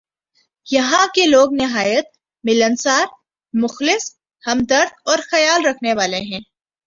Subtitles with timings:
[0.67, 2.05] یہاں کے لوگ نہایت
[2.43, 3.05] ملنسار،
[3.53, 4.03] مخلص،
[4.43, 6.39] ہمدرد اورخیال رکھنے والے ہیں۔